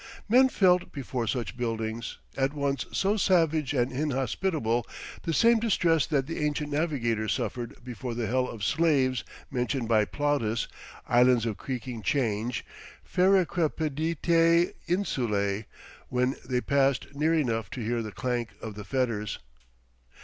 [0.27, 4.83] Men felt before such buildings, at once so savage and inhospitable,
[5.21, 10.05] the same distress that the ancient navigators suffered before the hell of slaves mentioned by
[10.05, 10.67] Plautus,
[11.07, 12.63] islands of creaking chains,
[13.05, 15.65] ferricrepiditæ insulæ,
[16.09, 19.37] when they passed near enough to hear the clank of the fetters.